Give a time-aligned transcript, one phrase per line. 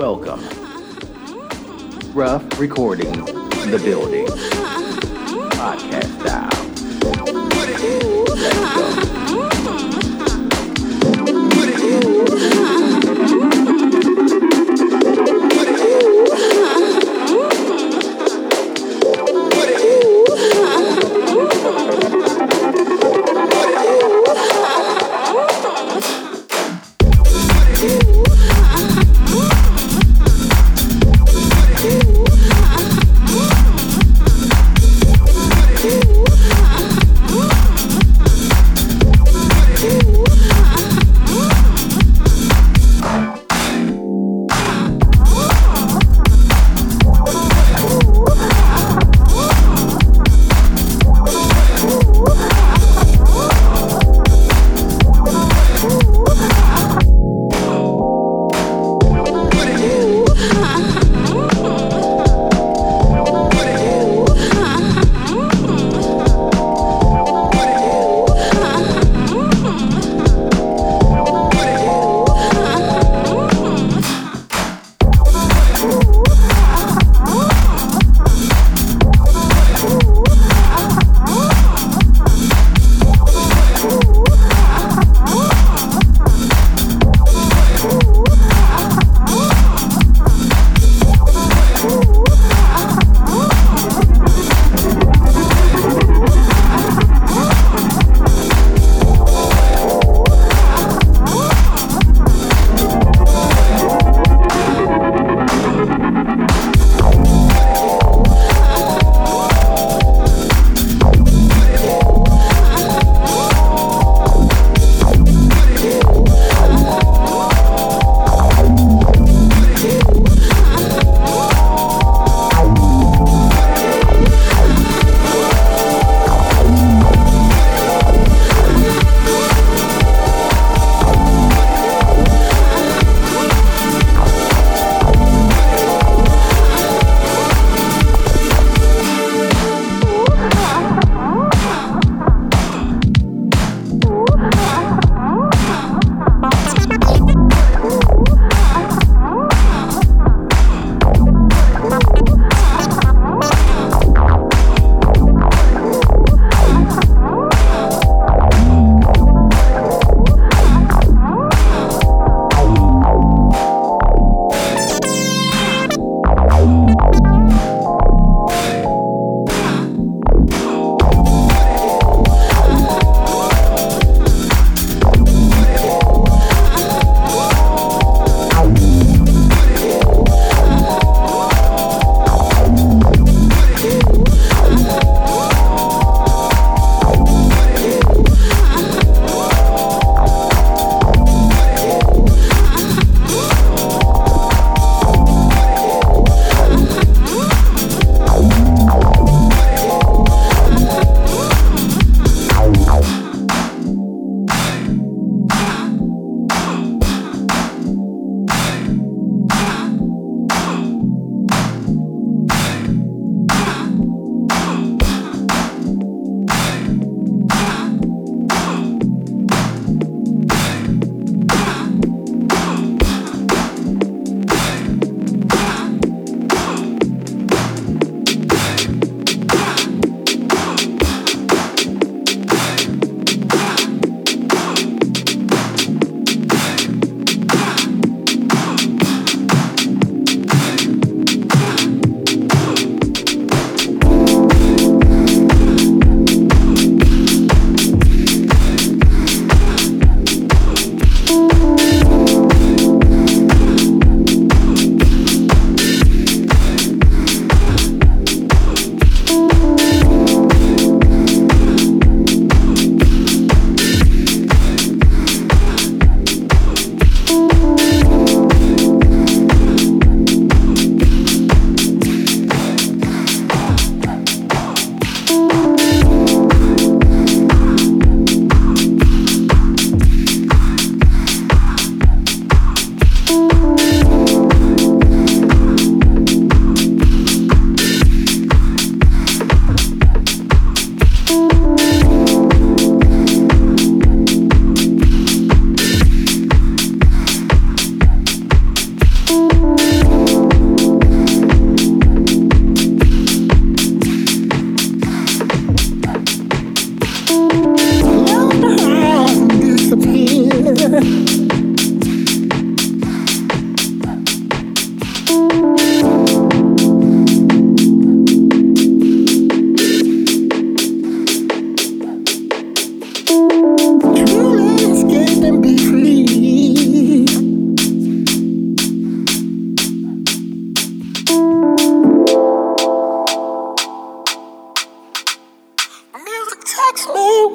[0.00, 0.40] Welcome.
[2.14, 4.24] Rough recording the building.
[5.50, 6.48] Podcast style.
[8.34, 9.29] Let's go.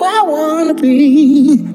[0.02, 1.75] I wanna be.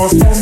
[0.00, 0.39] Cause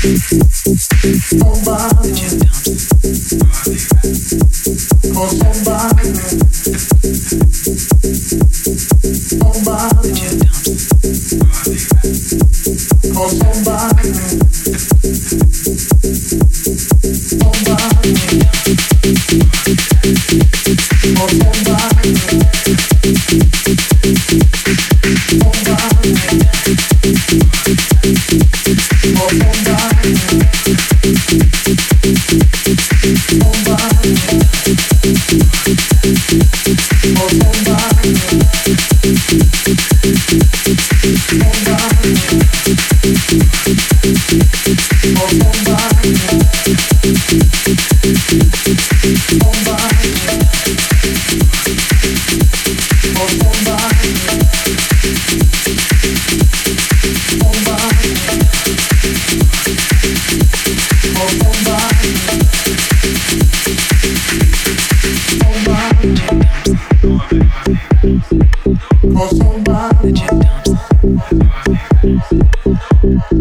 [0.00, 0.49] Peace.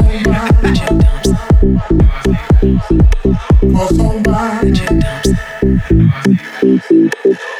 [0.09, 0.33] Put you
[7.13, 7.58] dumps.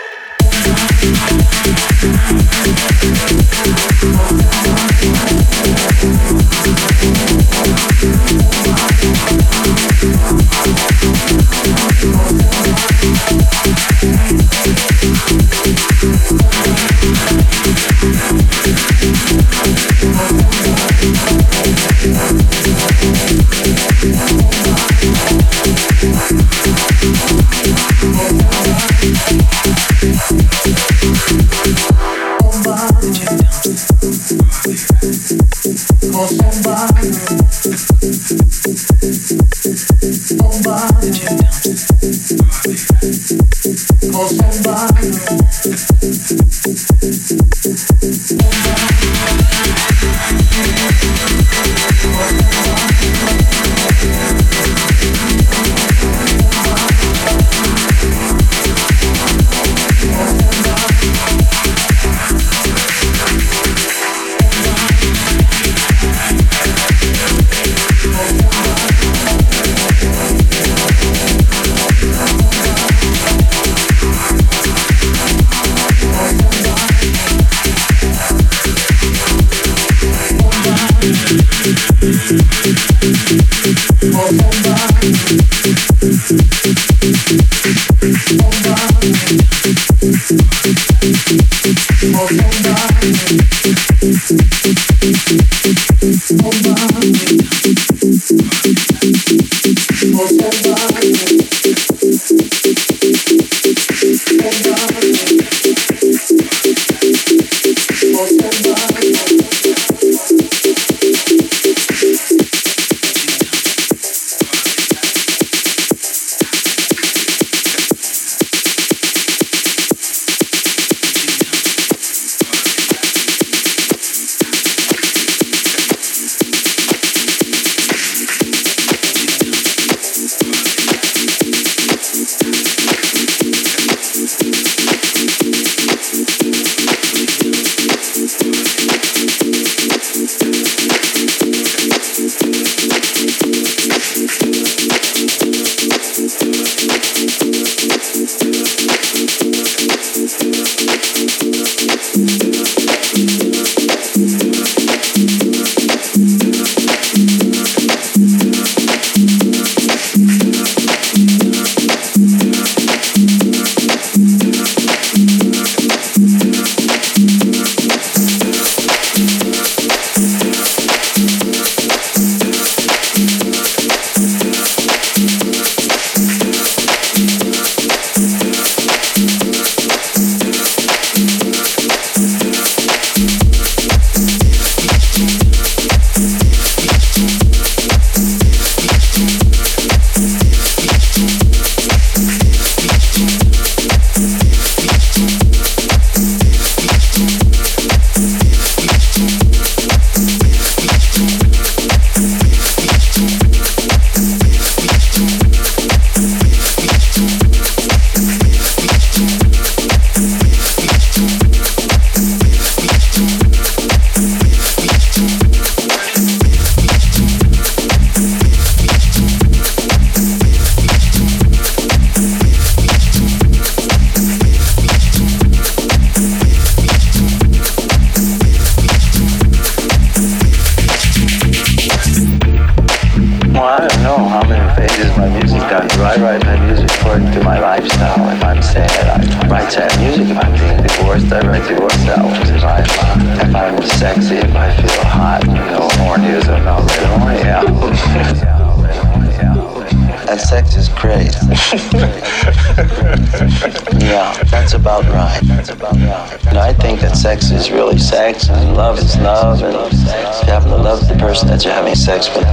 [262.10, 262.49] Sex with,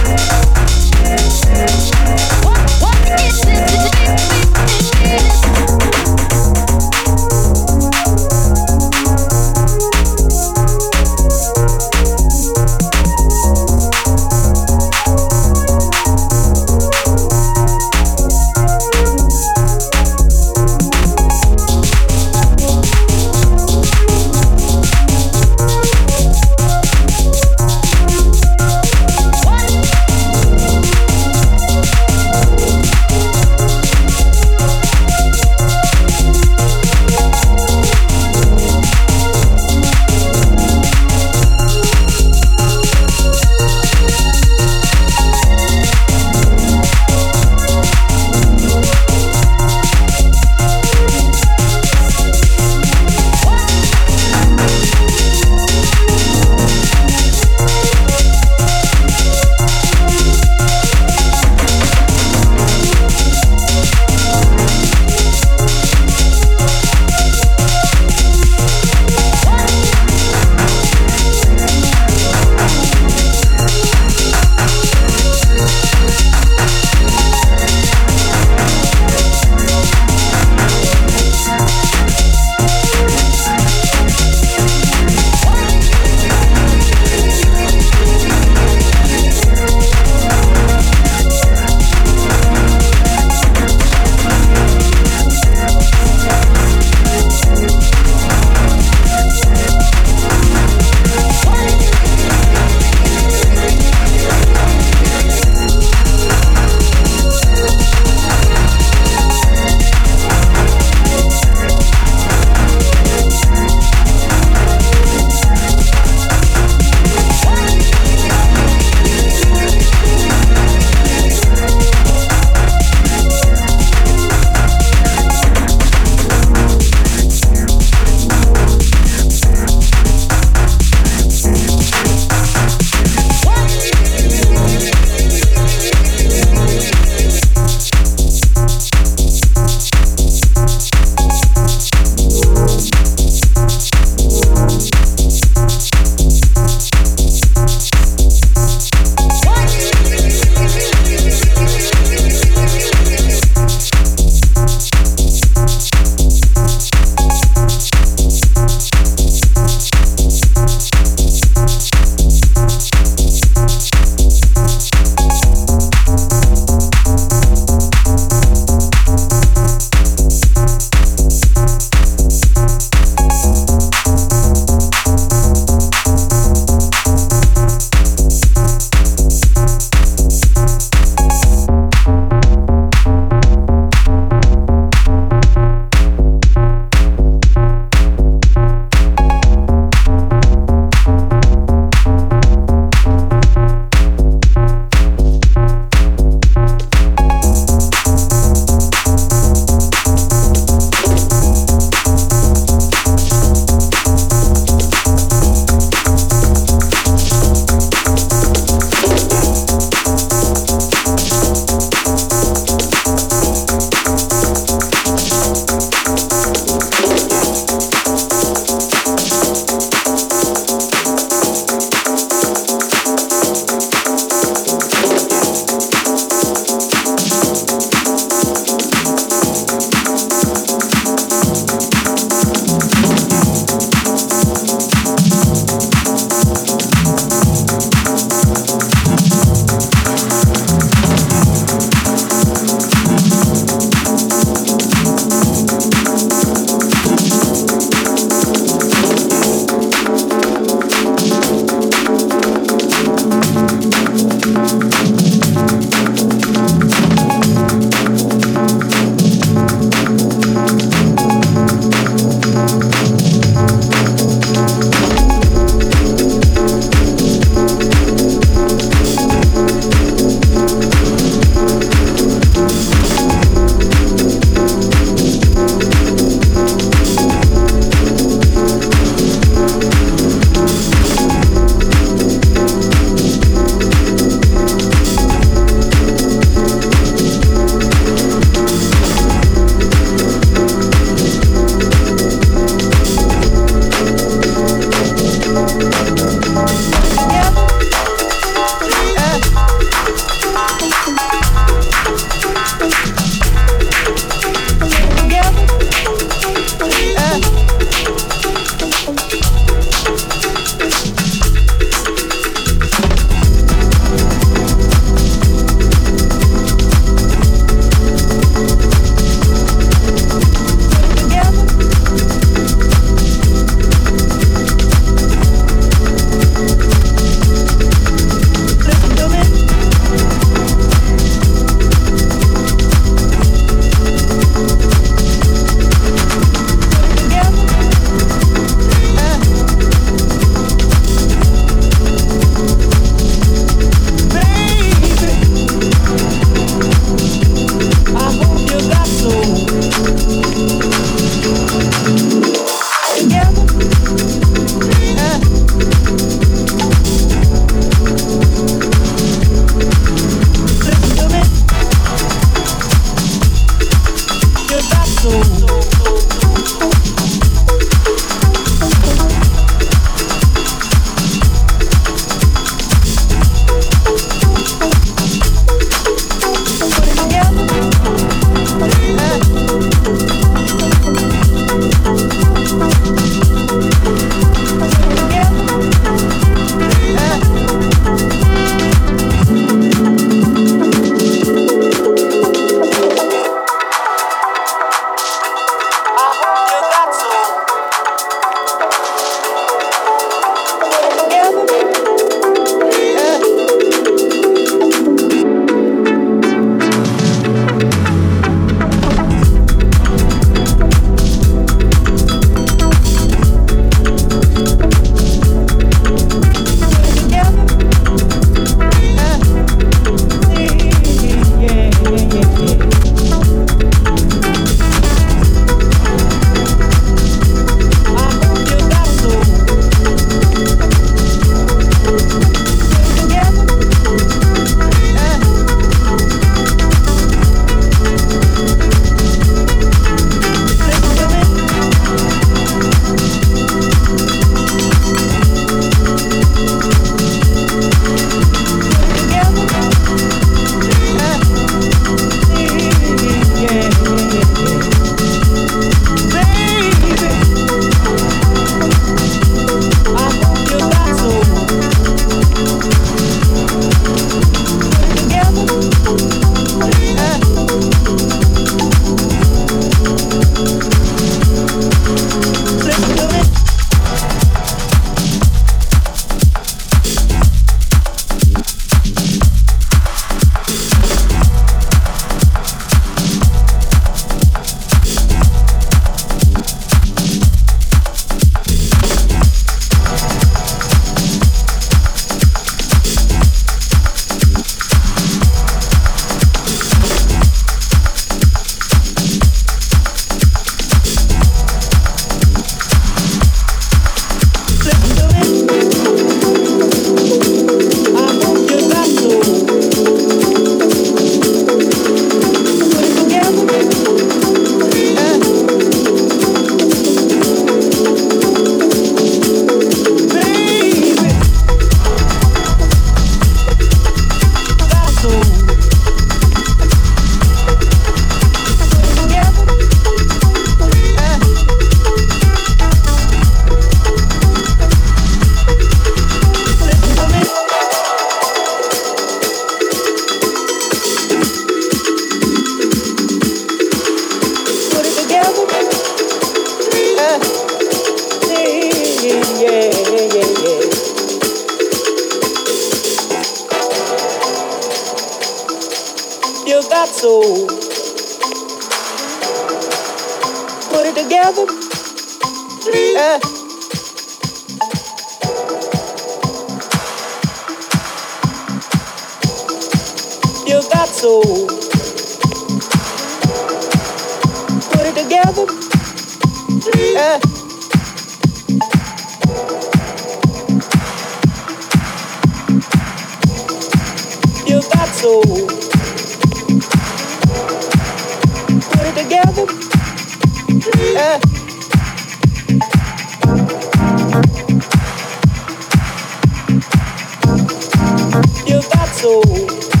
[598.65, 600.00] You got soul.